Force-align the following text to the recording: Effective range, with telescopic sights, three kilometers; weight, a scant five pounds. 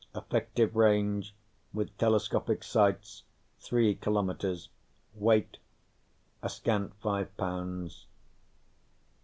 Effective 0.15 0.75
range, 0.75 1.35
with 1.75 1.95
telescopic 1.99 2.63
sights, 2.63 3.21
three 3.59 3.93
kilometers; 3.93 4.69
weight, 5.13 5.59
a 6.41 6.49
scant 6.49 6.95
five 6.95 7.37
pounds. 7.37 8.07